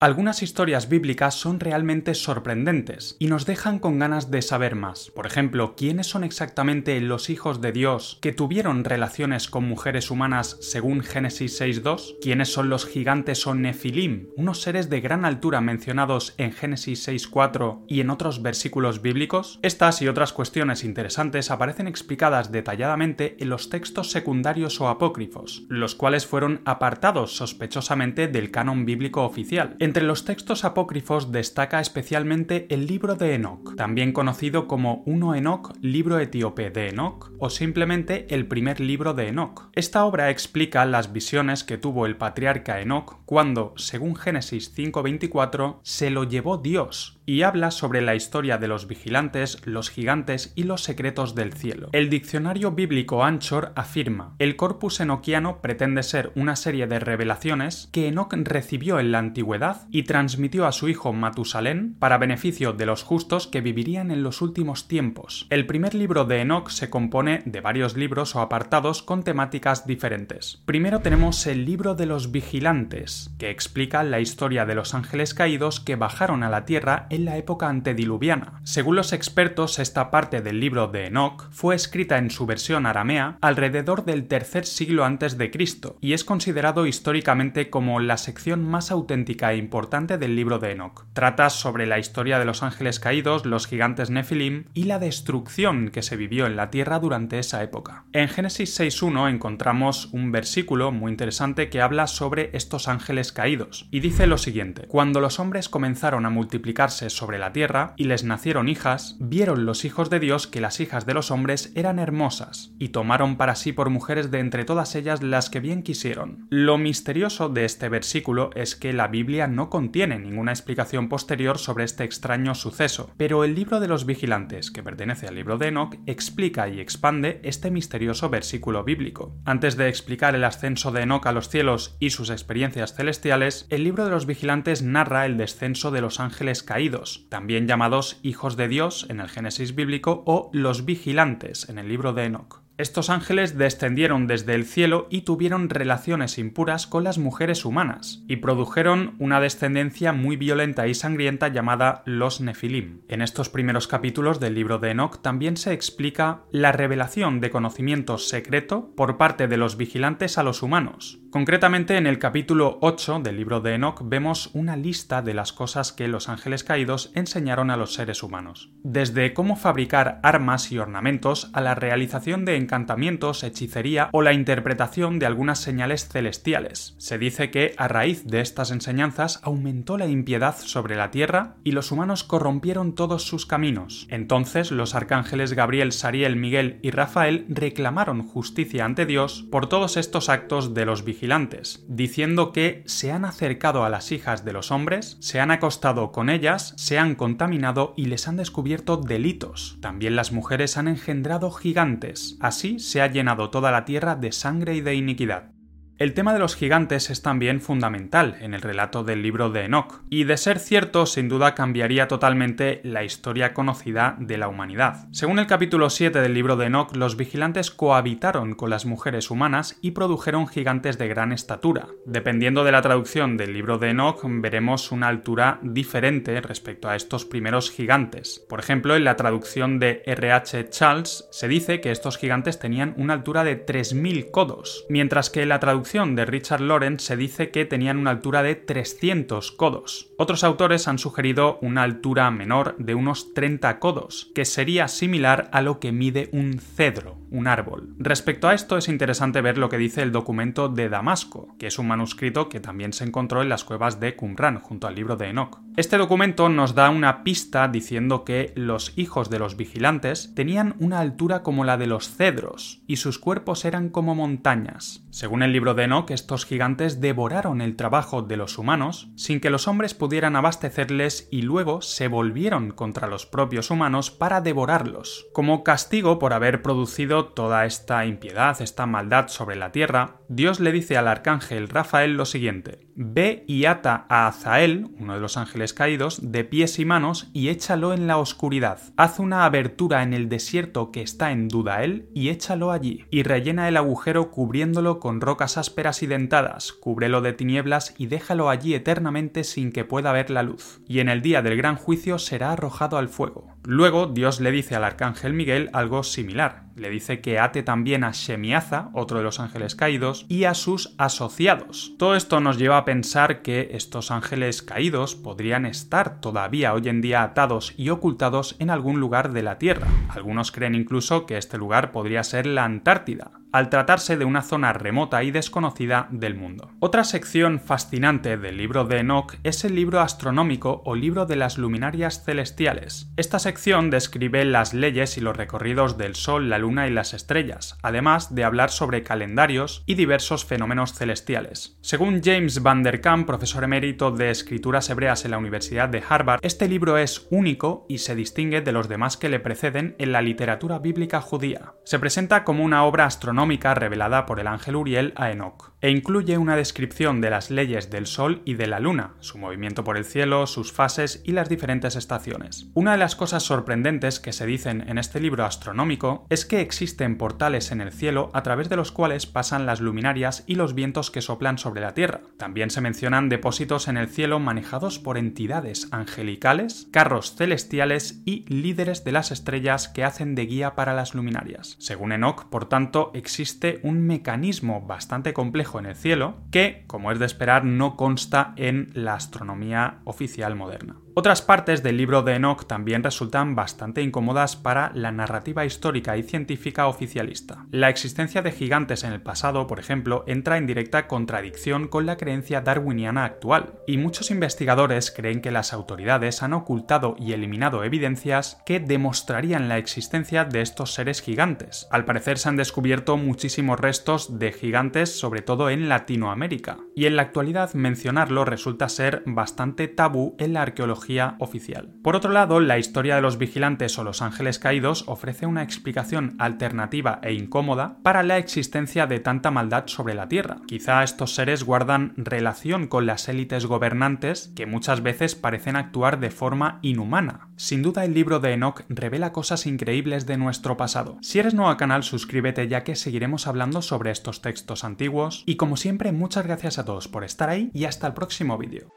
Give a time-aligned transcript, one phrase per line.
[0.00, 5.10] Algunas historias bíblicas son realmente sorprendentes y nos dejan con ganas de saber más.
[5.10, 10.56] Por ejemplo, ¿quiénes son exactamente los hijos de Dios que tuvieron relaciones con mujeres humanas
[10.60, 12.18] según Génesis 6.2?
[12.22, 17.82] ¿Quiénes son los gigantes o nefilim, unos seres de gran altura mencionados en Génesis 6.4
[17.88, 19.58] y en otros versículos bíblicos?
[19.62, 25.96] Estas y otras cuestiones interesantes aparecen explicadas detalladamente en los textos secundarios o apócrifos, los
[25.96, 32.86] cuales fueron apartados sospechosamente del canon bíblico oficial entre los textos apócrifos destaca especialmente el
[32.86, 38.46] libro de Enoch, también conocido como 1 Enoch, libro etíope de Enoch, o simplemente el
[38.46, 39.70] primer libro de Enoch.
[39.72, 46.10] Esta obra explica las visiones que tuvo el patriarca Enoch cuando, según Génesis 5:24, se
[46.10, 50.82] lo llevó Dios y habla sobre la historia de los vigilantes, los gigantes y los
[50.82, 51.88] secretos del cielo.
[51.92, 58.08] El diccionario bíblico Anchor afirma, el corpus enoquiano pretende ser una serie de revelaciones que
[58.08, 63.02] Enoch recibió en la antigüedad y transmitió a su hijo Matusalén para beneficio de los
[63.02, 65.46] justos que vivirían en los últimos tiempos.
[65.50, 70.62] El primer libro de Enoch se compone de varios libros o apartados con temáticas diferentes.
[70.64, 75.80] Primero tenemos el libro de los vigilantes, que explica la historia de los ángeles caídos
[75.80, 78.60] que bajaron a la tierra en la época antediluviana.
[78.64, 83.38] Según los expertos, esta parte del libro de Enoch fue escrita en su versión aramea
[83.40, 88.90] alrededor del tercer siglo antes de Cristo y es considerado históricamente como la sección más
[88.90, 91.04] auténtica e importante del libro de Enoch.
[91.12, 96.00] Trata sobre la historia de los ángeles caídos, los gigantes Nephilim y la destrucción que
[96.00, 98.06] se vivió en la tierra durante esa época.
[98.14, 104.00] En Génesis 6.1 encontramos un versículo muy interesante que habla sobre estos ángeles caídos y
[104.00, 108.70] dice lo siguiente: Cuando los hombres comenzaron a multiplicarse sobre la tierra, y les nacieron
[108.70, 112.88] hijas, vieron los hijos de Dios que las hijas de los hombres eran hermosas, y
[112.88, 116.46] tomaron para sí por mujeres de entre todas ellas las que bien quisieron.
[116.48, 122.04] Lo misterioso de este versículo es que la Biblia contiene ninguna explicación posterior sobre este
[122.04, 126.68] extraño suceso, pero el libro de los vigilantes, que pertenece al libro de Enoch, explica
[126.68, 129.36] y expande este misterioso versículo bíblico.
[129.44, 133.84] Antes de explicar el ascenso de Enoch a los cielos y sus experiencias celestiales, el
[133.84, 138.68] libro de los vigilantes narra el descenso de los ángeles caídos, también llamados hijos de
[138.68, 142.67] Dios en el Génesis bíblico o los vigilantes en el libro de Enoch.
[142.78, 148.36] Estos ángeles descendieron desde el cielo y tuvieron relaciones impuras con las mujeres humanas, y
[148.36, 153.00] produjeron una descendencia muy violenta y sangrienta llamada los Nefilim.
[153.08, 158.16] En estos primeros capítulos del libro de Enoch también se explica la revelación de conocimiento
[158.16, 161.18] secreto por parte de los vigilantes a los humanos.
[161.30, 165.92] Concretamente en el capítulo 8 del libro de Enoch vemos una lista de las cosas
[165.92, 168.70] que los ángeles caídos enseñaron a los seres humanos.
[168.82, 175.18] Desde cómo fabricar armas y ornamentos a la realización de encantamientos, hechicería o la interpretación
[175.18, 176.94] de algunas señales celestiales.
[176.96, 181.72] Se dice que a raíz de estas enseñanzas aumentó la impiedad sobre la tierra y
[181.72, 184.06] los humanos corrompieron todos sus caminos.
[184.08, 190.30] Entonces los arcángeles Gabriel, Sariel, Miguel y Rafael reclamaron justicia ante Dios por todos estos
[190.30, 195.16] actos de los vigilantes, diciendo que se han acercado a las hijas de los hombres,
[195.18, 199.78] se han acostado con ellas, se han contaminado y les han descubierto delitos.
[199.80, 204.76] También las mujeres han engendrado gigantes, Así se ha llenado toda la tierra de sangre
[204.76, 205.57] y de iniquidad.
[205.98, 210.00] El tema de los gigantes es también fundamental en el relato del libro de Enoch,
[210.08, 215.08] y de ser cierto, sin duda cambiaría totalmente la historia conocida de la humanidad.
[215.10, 219.76] Según el capítulo 7 del libro de Enoch, los vigilantes cohabitaron con las mujeres humanas
[219.82, 221.88] y produjeron gigantes de gran estatura.
[222.06, 227.24] Dependiendo de la traducción del libro de Enoch, veremos una altura diferente respecto a estos
[227.24, 228.46] primeros gigantes.
[228.48, 230.70] Por ejemplo, en la traducción de R.H.
[230.70, 235.48] Charles se dice que estos gigantes tenían una altura de 3.000 codos, mientras que en
[235.48, 240.10] la traducción de Richard Lawrence se dice que tenían una altura de 300 codos.
[240.18, 245.62] Otros autores han sugerido una altura menor de unos 30 codos, que sería similar a
[245.62, 247.94] lo que mide un cedro, un árbol.
[247.98, 251.78] Respecto a esto es interesante ver lo que dice el documento de Damasco, que es
[251.78, 255.28] un manuscrito que también se encontró en las cuevas de Qumran junto al libro de
[255.28, 255.60] Enoch.
[255.76, 260.98] Este documento nos da una pista diciendo que los hijos de los vigilantes tenían una
[260.98, 265.04] altura como la de los cedros y sus cuerpos eran como montañas.
[265.10, 269.50] Según el libro de Enoch, estos gigantes devoraron el trabajo de los humanos sin que
[269.50, 275.26] los hombres pudieran abastecerles y luego se volvieron contra los propios humanos para devorarlos.
[275.32, 280.72] Como castigo por haber producido toda esta impiedad, esta maldad sobre la tierra, Dios le
[280.72, 285.72] dice al arcángel Rafael lo siguiente: ve y ata a Azael, uno de los ángeles
[285.72, 288.80] caídos, de pies y manos y échalo en la oscuridad.
[288.96, 293.04] Haz una abertura en el desierto que está en Dudael y échalo allí.
[293.10, 298.50] Y rellena el agujero cubriéndolo con rocas ásperas y dentadas, cúbrelo de tinieblas y déjalo
[298.50, 300.80] allí eternamente sin que pueda ver la luz.
[300.88, 303.54] Y en el día del gran juicio será arrojado al fuego.
[303.62, 306.67] Luego Dios le dice al arcángel Miguel algo similar.
[306.78, 310.94] Le dice que ate también a Shemiaza, otro de los ángeles caídos, y a sus
[310.98, 311.94] asociados.
[311.98, 317.00] Todo esto nos lleva a pensar que estos ángeles caídos podrían estar todavía hoy en
[317.00, 319.88] día atados y ocultados en algún lugar de la Tierra.
[320.08, 324.72] Algunos creen incluso que este lugar podría ser la Antártida, al tratarse de una zona
[324.72, 326.70] remota y desconocida del mundo.
[326.80, 331.58] Otra sección fascinante del libro de Enoch es el libro astronómico o libro de las
[331.58, 333.10] luminarias celestiales.
[333.16, 337.78] Esta sección describe las leyes y los recorridos del Sol, la Luna y las estrellas,
[337.82, 341.78] además de hablar sobre calendarios y diversos fenómenos celestiales.
[341.80, 346.40] Según James Van Der Kamp, profesor emérito de escrituras hebreas en la Universidad de Harvard,
[346.42, 350.22] este libro es único y se distingue de los demás que le preceden en la
[350.22, 351.74] literatura bíblica judía.
[351.84, 353.37] Se presenta como una obra astronómica
[353.74, 358.06] revelada por el ángel Uriel a Enoch, e incluye una descripción de las leyes del
[358.06, 361.94] Sol y de la Luna, su movimiento por el cielo, sus fases y las diferentes
[361.94, 362.66] estaciones.
[362.74, 367.16] Una de las cosas sorprendentes que se dicen en este libro astronómico es que existen
[367.16, 371.10] portales en el cielo a través de los cuales pasan las luminarias y los vientos
[371.10, 372.22] que soplan sobre la Tierra.
[372.38, 379.04] También se mencionan depósitos en el cielo manejados por entidades angelicales, carros celestiales y líderes
[379.04, 381.76] de las estrellas que hacen de guía para las luminarias.
[381.78, 387.18] Según Enoch, por tanto, existe un mecanismo bastante complejo en el cielo que, como es
[387.18, 390.96] de esperar, no consta en la astronomía oficial moderna.
[391.20, 396.22] Otras partes del libro de Enoch también resultan bastante incómodas para la narrativa histórica y
[396.22, 397.66] científica oficialista.
[397.72, 402.16] La existencia de gigantes en el pasado, por ejemplo, entra en directa contradicción con la
[402.18, 408.62] creencia darwiniana actual, y muchos investigadores creen que las autoridades han ocultado y eliminado evidencias
[408.64, 411.88] que demostrarían la existencia de estos seres gigantes.
[411.90, 417.16] Al parecer se han descubierto muchísimos restos de gigantes, sobre todo en Latinoamérica, y en
[417.16, 421.07] la actualidad mencionarlo resulta ser bastante tabú en la arqueología
[421.38, 421.94] oficial.
[422.02, 426.36] Por otro lado, la historia de los vigilantes o los ángeles caídos ofrece una explicación
[426.38, 430.58] alternativa e incómoda para la existencia de tanta maldad sobre la Tierra.
[430.66, 436.30] Quizá estos seres guardan relación con las élites gobernantes que muchas veces parecen actuar de
[436.30, 437.48] forma inhumana.
[437.56, 441.18] Sin duda el libro de Enoch revela cosas increíbles de nuestro pasado.
[441.22, 445.56] Si eres nuevo al canal, suscríbete ya que seguiremos hablando sobre estos textos antiguos y
[445.56, 448.92] como siempre muchas gracias a todos por estar ahí y hasta el próximo vídeo.